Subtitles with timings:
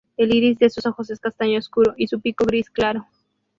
[0.17, 3.05] El iris de sus ojos es castaño oscuro y su pico gris claro.